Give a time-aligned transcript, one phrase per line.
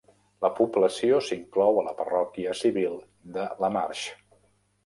[0.45, 2.99] La població s'inclou a la parròquia civil
[3.37, 4.09] de Lamarsh.